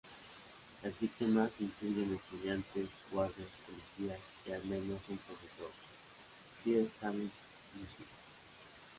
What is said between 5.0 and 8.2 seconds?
un profesor, Syed Hamid Hussain.